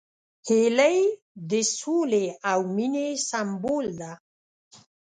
[0.47, 0.99] هیلۍ
[1.49, 4.11] د سولې او مینې سمبول ده